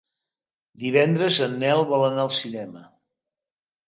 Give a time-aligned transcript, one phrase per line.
[0.83, 2.81] Divendres en Nel vol anar al cinema.